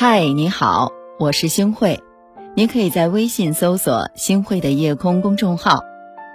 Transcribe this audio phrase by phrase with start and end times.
[0.00, 1.98] 嗨，你好，我是星慧。
[2.54, 5.82] 你可以在微信搜索“星慧的夜空”公众号，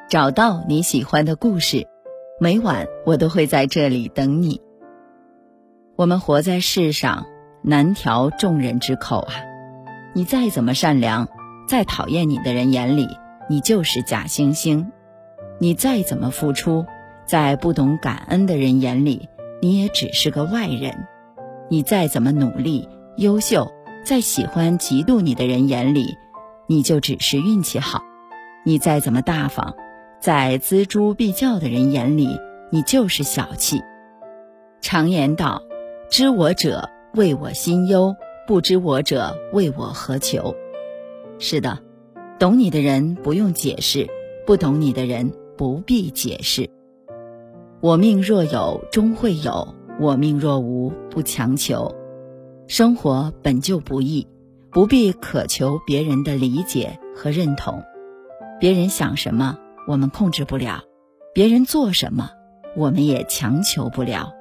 [0.09, 1.87] 找到你喜欢的故事。
[2.41, 4.59] 每晚我都会在这里等你。
[5.95, 7.25] 我们活在世上，
[7.61, 9.33] 难调众人之口啊！
[10.13, 11.29] 你再怎么善良，
[11.65, 13.07] 再讨厌你的人眼里，
[13.49, 14.87] 你就是假惺惺；
[15.57, 16.85] 你再怎么付出，
[17.25, 19.29] 在不懂感恩的人眼里，
[19.61, 21.07] 你也只是个外人；
[21.69, 22.89] 你再怎么努力。
[23.17, 23.71] 优秀，
[24.03, 26.17] 在喜欢嫉妒你的人眼里，
[26.65, 27.99] 你就只是运气好；
[28.65, 29.75] 你再怎么大方，
[30.19, 32.39] 在锱铢必较的人眼里，
[32.71, 33.81] 你就是小气。
[34.81, 35.61] 常言道
[36.09, 38.15] ：“知我者，谓我心忧；
[38.47, 40.55] 不知我者，谓我何求。”
[41.37, 41.77] 是的，
[42.39, 44.07] 懂你的人不用解释，
[44.47, 46.67] 不懂你的人不必解释。
[47.79, 51.93] 我命若有，终会有；我命若无，不强求。
[52.67, 54.27] 生活本就不易，
[54.71, 57.83] 不必渴求别人的理解和认同。
[58.59, 60.79] 别人想什么，我们控制不了；
[61.33, 62.31] 别人做什么，
[62.75, 64.31] 我们也强求不了。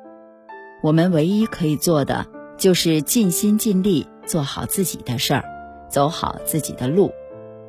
[0.82, 5.44] 我们唯一可以做的，就是尽心尽力做好自己的事儿，
[5.88, 7.10] 走好自己的路，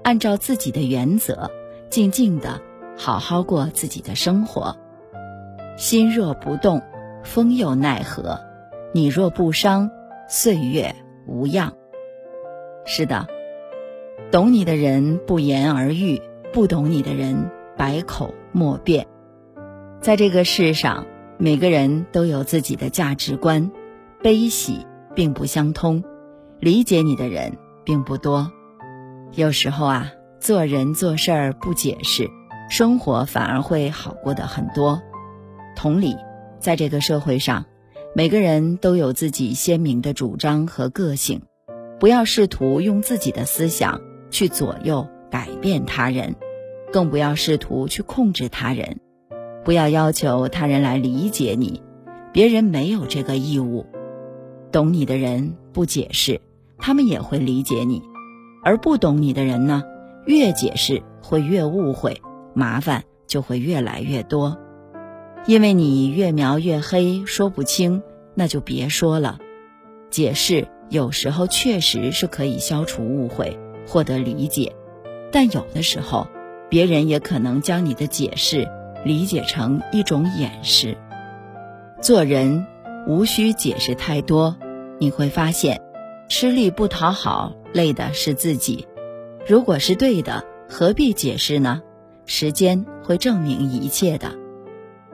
[0.04, 1.50] 按照自己的原则，
[1.90, 2.62] 静静的
[2.96, 4.78] 好好过自己的生活。
[5.78, 6.84] 心若不动，
[7.24, 8.40] 风又奈何？
[8.94, 9.90] 你若不伤。
[10.28, 10.96] 岁月
[11.28, 11.74] 无恙。
[12.86, 13.28] 是的，
[14.32, 16.22] 懂你的人不言而喻，
[16.52, 19.06] 不懂你的人百口莫辩。
[20.00, 21.06] 在这个世上，
[21.38, 23.72] 每个人都有自己的价值观，
[24.22, 26.04] 悲喜并不相通，
[26.60, 28.52] 理解你的人并不多。
[29.34, 32.30] 有时候啊，做人做事儿不解释，
[32.70, 35.02] 生活反而会好过的很多。
[35.76, 36.16] 同理，
[36.60, 37.66] 在这个社会上。
[38.16, 41.42] 每个人都有自己鲜明的主张和个性，
[42.00, 46.36] 不要试图用自己的思想去左右改变他人，
[46.92, 49.00] 更不要试图去控制他人。
[49.64, 51.82] 不要要求他人来理解你，
[52.32, 53.88] 别人没有这个义务。
[54.72, 56.40] 懂你的人不解释，
[56.78, 58.04] 他们也会理解你；
[58.64, 59.82] 而不懂你的人呢，
[60.28, 62.22] 越解释会越误会，
[62.54, 64.56] 麻烦就会越来越多。
[65.46, 68.02] 因为你越描越黑，说不清，
[68.34, 69.40] 那就别说了。
[70.10, 74.74] 解释有时候确实是可以消除误会，获得理解，
[75.32, 76.28] 但有的时候，
[76.70, 78.70] 别人也可能将你的解释
[79.04, 80.98] 理解成一种掩饰。
[82.02, 82.66] 做人
[83.06, 84.56] 无需解释太多，
[85.00, 85.82] 你会发现，
[86.30, 88.88] 吃力不讨好，累的是自己。
[89.46, 91.82] 如果是对的，何必解释呢？
[92.26, 94.43] 时间会证明一切的。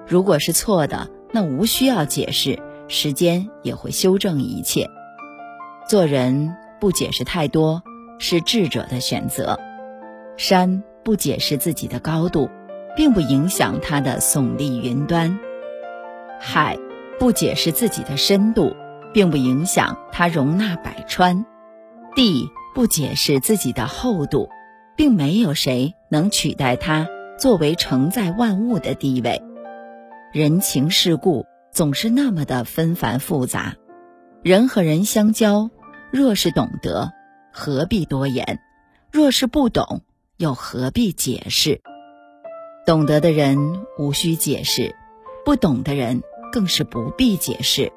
[0.10, 4.90] 如果是错的，那无需要解释，时间也会修正一切。
[5.88, 7.84] 做人不解释太多，
[8.18, 9.60] 是智者的选择。
[10.36, 12.50] 山不解释自己的高度，
[12.96, 15.38] 并不影响它的耸立云端；
[16.40, 16.76] 海
[17.20, 18.76] 不解释自己的深度，
[19.14, 21.46] 并不影响它容纳百川；
[22.16, 24.50] 地不解释自己的厚度，
[24.96, 29.44] 并没有谁能取代它作为承载万物的地位。
[30.32, 33.76] 人情世故总是那么的纷繁复杂，
[34.44, 35.72] 人和人相交，
[36.12, 37.12] 若是懂得，
[37.52, 38.60] 何必多言；
[39.12, 40.02] 若是不懂，
[40.38, 41.82] 又何必解释？
[42.86, 43.58] 懂得的人
[43.98, 44.96] 无需解释，
[45.44, 47.92] 不懂的人更是不必解释。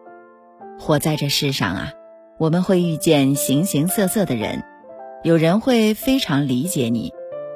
[0.78, 1.92] 活在这世上啊，
[2.38, 4.64] 我们会遇见形形色色的人，
[5.22, 7.12] 有人会非常理解你，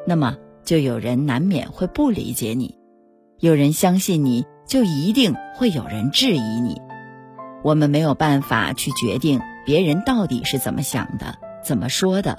[0.06, 2.76] 那么就有人难免会不理解你；
[3.38, 4.44] 有人相信你。
[4.66, 6.82] 就一定会有人质疑你。
[7.62, 12.38] 我们没有办法去决定别人到底是怎么想的、怎么说的，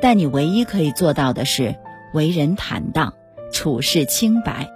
[0.00, 1.76] 但你唯一可以做到的是
[2.12, 3.14] 为人坦荡、
[3.52, 4.68] 处事清白，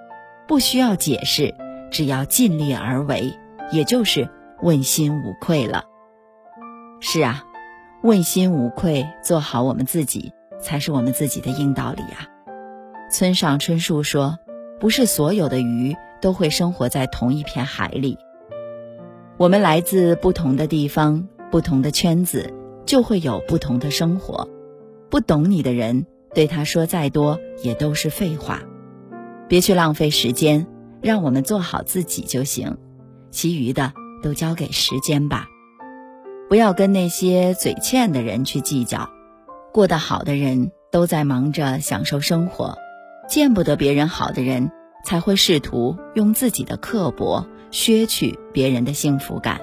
[0.48, 1.54] 不需要解释，
[1.90, 3.38] 只要尽力而为，
[3.70, 4.28] 也就是
[4.62, 5.84] 问心无愧了。
[7.00, 7.44] 是啊，
[8.02, 12.26] 问心无愧，做好我们自己，才是我们自己的硬道理啊。
[13.12, 14.38] 村上春树说
[14.80, 18.18] ：“不是所有的鱼。”都会生活在同一片海里。
[19.36, 22.52] 我们来自不同的地方，不同的圈子，
[22.86, 24.48] 就会有不同的生活。
[25.10, 28.62] 不懂你的人，对他说再多也都是废话。
[29.48, 30.66] 别去浪费时间，
[31.00, 32.76] 让我们做好自己就行，
[33.30, 33.92] 其余的
[34.22, 35.46] 都交给时间吧。
[36.48, 39.10] 不要跟那些嘴欠的人去计较。
[39.72, 42.78] 过得好的人都在忙着享受生活，
[43.28, 44.70] 见不得别人好的人。
[45.06, 49.60] 才会试图用自己的刻薄削去别人的幸福感。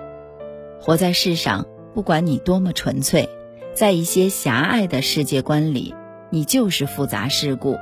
[0.80, 3.28] 活在世上，不管你多么纯粹，
[3.74, 5.94] 在一些狭隘的世界观里，
[6.30, 7.76] 你就是复杂世故；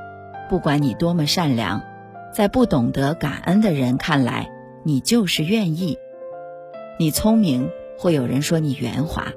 [0.50, 1.84] 不管你多么善良，
[2.34, 4.50] 在不懂得感恩的人看来，
[4.84, 6.00] 你就是愿意。
[6.98, 9.34] 你聪明，会有人说你圆滑；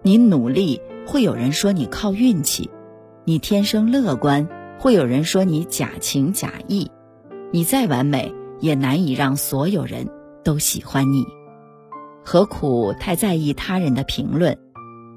[0.00, 2.70] 你努力，会有人说你靠运气；
[3.26, 4.48] 你天生乐观，
[4.78, 6.90] 会有人说你假情假意。
[7.56, 10.10] 你再完美，也难以让所有人
[10.44, 11.24] 都喜欢你。
[12.22, 14.58] 何苦太在意他人的评论？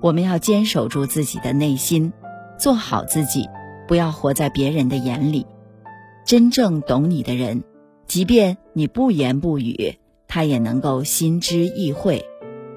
[0.01, 2.13] 我们要坚守住自己的内心，
[2.57, 3.45] 做好自己，
[3.89, 5.45] 不要活在别人的眼里。
[6.25, 7.61] 真正懂你的人，
[8.07, 9.95] 即便你不言不语，
[10.25, 12.23] 他也能够心知意会；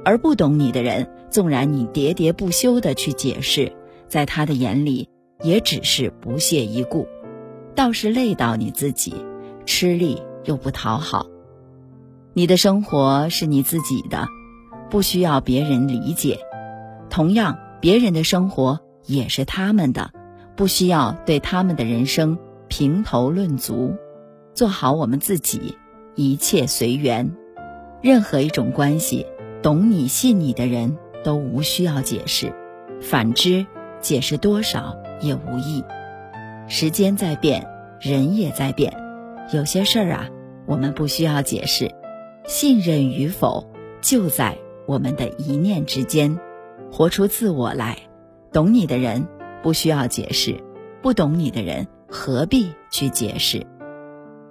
[0.05, 3.71] 而不懂你的人，纵然你喋喋不休的去解释，
[4.09, 5.09] 在他的眼里
[5.41, 7.07] 也只是不屑一顾，
[7.77, 9.15] 倒是累到你自己。
[9.65, 11.27] 吃力又不讨好，
[12.35, 14.27] 你的生活是你自己的，
[14.91, 16.39] 不需要别人理解。
[17.11, 20.11] 同样，别人的生活也是他们的，
[20.57, 22.39] 不需要对他们的人生
[22.69, 23.95] 评头论足。
[24.55, 25.77] 做好我们自己，
[26.15, 27.33] 一切随缘。
[28.03, 29.27] 任何一种关系，
[29.63, 32.53] 懂你、信你的人都无需要解释，
[33.01, 33.67] 反之，
[34.01, 35.85] 解释多少也无益。
[36.69, 37.69] 时间在变，
[38.01, 39.02] 人也在变。
[39.53, 40.29] 有些事儿啊，
[40.67, 41.95] 我们不需要解释，
[42.47, 43.71] 信任与否
[44.01, 44.57] 就在
[44.87, 46.41] 我们的一念之间。
[46.91, 47.99] 活出自我来，
[48.51, 49.27] 懂你的人
[49.63, 50.59] 不需要解释，
[51.03, 53.67] 不懂你的人何必去解释？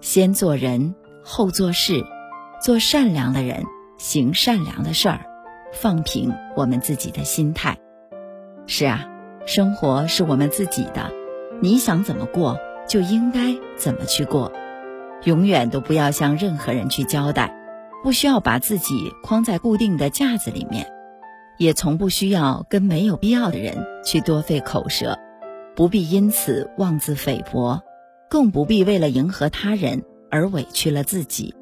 [0.01, 0.93] 先做人，
[1.23, 2.03] 后做事，
[2.61, 3.63] 做善良的人，
[3.97, 5.25] 行善良的事儿，
[5.73, 7.75] 放平我们自己的心态。
[8.67, 9.07] 是啊，
[9.47, 11.11] 生活是我们自己的，
[11.59, 14.51] 你想怎么过，就应该怎么去过。
[15.25, 17.55] 永远都不要向任何人去交代，
[18.03, 20.91] 不需要把自己框在固定的架子里面，
[21.57, 25.19] 也从不需要跟没有必要的人去多费口舌，
[25.75, 27.81] 不必因此妄自菲薄，
[28.29, 31.53] 更不必为了迎合他人而委屈了自己。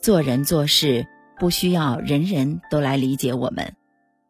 [0.00, 1.06] 做人做事
[1.40, 3.74] 不需要人人都来理解我们，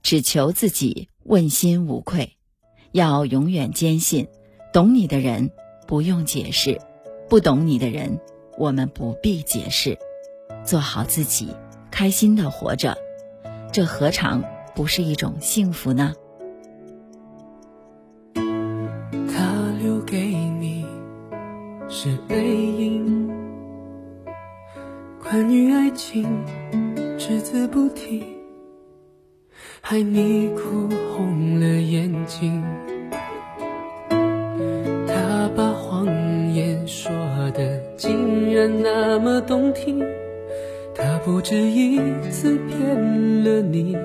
[0.02, 2.32] 只求自己问心无愧。
[2.92, 4.28] 要永远坚信，
[4.72, 5.50] 懂你的人
[5.86, 6.80] 不用解释，
[7.28, 8.18] 不懂你的人。
[8.58, 9.98] 我们不必解释，
[10.64, 11.54] 做好自己，
[11.90, 12.96] 开心的活着，
[13.72, 14.42] 这何尝
[14.74, 16.14] 不是一种幸福呢？
[18.34, 18.42] 他
[19.80, 20.86] 留给你
[21.88, 23.30] 是背影，
[25.22, 26.26] 关于爱情
[27.18, 28.24] 只字不提，
[29.82, 32.64] 害你哭红了眼睛。
[37.96, 40.02] 竟然那么动听，
[40.94, 41.98] 他不止一
[42.30, 43.96] 次骗了你，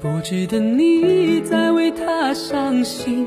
[0.00, 3.26] 不值得你再为他伤心。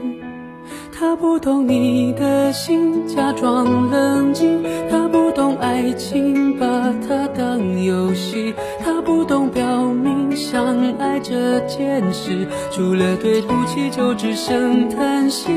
[0.93, 4.61] 他不懂你的心，假装冷静。
[4.89, 8.53] 他不懂爱情，把它当游戏。
[8.79, 15.51] 他不懂表明相爱这件事，除了对不起，就只剩叹息。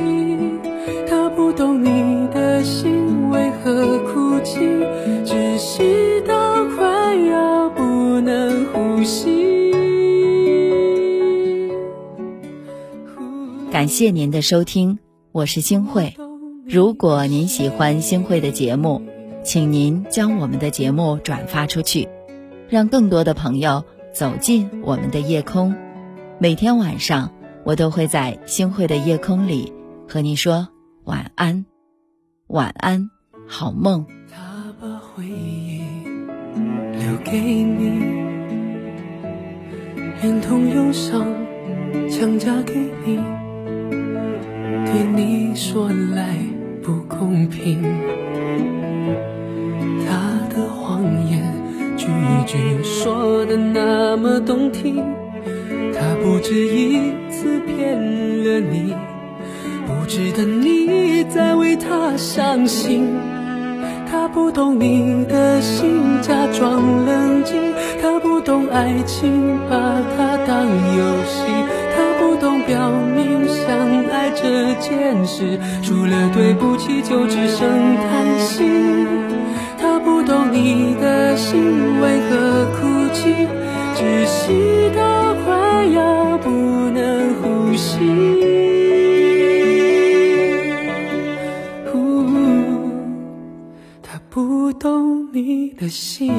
[1.57, 4.59] 懂你的心为何哭泣，
[5.25, 9.45] 窒息到快要不能呼吸。
[13.71, 14.99] 感谢您的收听，
[15.31, 16.15] 我是星慧。
[16.67, 19.03] 如果您喜欢星慧的节目，
[19.45, 22.09] 请您将我们的节目转发出去，
[22.69, 25.75] 让更多的朋友走进我们的夜空。
[26.39, 27.31] 每天晚上，
[27.63, 29.73] 我都会在星慧的夜空里
[30.09, 30.74] 和你说。
[31.05, 31.67] 晚安，
[32.47, 33.11] 晚安，
[33.47, 34.07] 好梦。
[34.31, 34.41] 他
[34.81, 35.83] 把回忆
[36.93, 38.01] 留给你，
[40.23, 41.27] 连同忧伤
[42.09, 43.19] 强加给你，
[44.87, 46.39] 对你说来
[46.83, 47.83] 不公平。
[50.07, 51.43] 他的谎言
[51.99, 52.07] 句
[52.47, 55.05] 句说的那么动听，
[55.93, 58.01] 他不止一次骗
[58.43, 58.95] 了你。
[60.05, 63.09] 不值得你再为他伤心
[64.07, 71.47] 他不懂你的心假装冷静他不懂爱情把它当游戏
[71.97, 78.63] 他不懂表明相爱这件事除了对不起就只剩叹息
[79.81, 83.47] 他不懂你的心为何哭泣？
[83.97, 86.51] 窒息到快要不
[86.91, 88.44] 能呼吸。
[95.85, 96.34] 可惜